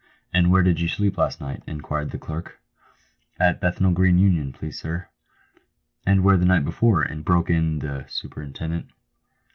[0.33, 2.59] "And where did you sleep last night?" inquired the clerk.
[3.39, 5.09] "At Bethnal green Union, please, sir.""
[6.07, 8.87] And where the night before?" broke in the superintendent.